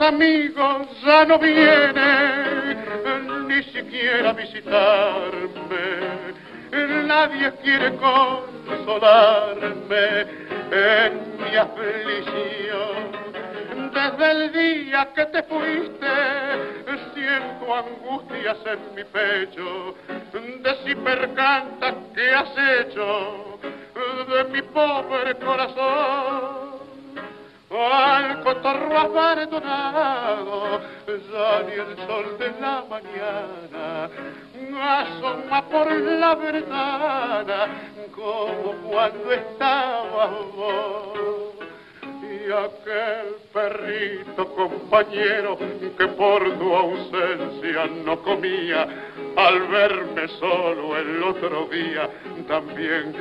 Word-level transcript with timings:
Amigos 0.00 0.88
ya 1.02 1.24
no 1.24 1.38
vienen 1.38 2.78
ni 3.48 3.62
siquiera 3.62 4.34
visitarme. 4.34 5.86
Nadie 7.06 7.50
quiere 7.62 7.96
consolarme 7.96 9.56
en 10.70 11.36
mi 11.38 11.56
aflicción. 11.56 13.10
Desde 13.94 14.30
el 14.32 14.52
día 14.52 15.08
que 15.14 15.24
te 15.26 15.42
fuiste, 15.44 16.06
siento 17.14 17.74
angustias 17.74 18.58
en 18.66 18.94
mi 18.94 19.04
pecho, 19.04 19.94
de 20.32 20.74
si 20.84 20.94
percanta 20.94 21.94
que 22.14 22.34
has 22.34 22.52
hecho 22.84 23.58
de 24.28 24.44
mi 24.52 24.60
pobre 24.62 25.34
corazón 25.36 26.75
al 27.84 28.42
cotorro 28.42 28.98
abandonado, 28.98 30.80
ya 31.06 31.62
ni 31.66 31.72
el 31.72 31.96
sol 32.06 32.38
de 32.38 32.50
la 32.60 32.84
mañana 32.88 34.10
asoma 34.78 35.62
por 35.68 35.90
la 35.90 36.34
ventana 36.34 37.68
como 38.14 38.72
cuando 38.88 39.32
estaba 39.32 40.26
vos. 40.54 41.54
Y 42.22 42.52
aquel 42.52 43.36
perrito 43.52 44.46
compañero 44.54 45.58
que 45.58 46.06
por 46.08 46.58
tu 46.58 46.74
ausencia 46.74 47.86
no 48.04 48.20
comía, 48.22 48.86
al 49.36 49.62
verme 49.68 50.28
solo 50.38 50.96
el 50.96 51.22
otro 51.22 51.66
día 51.66 52.08
también 52.46 53.14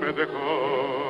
me 0.00 0.12
dejó 0.12 1.09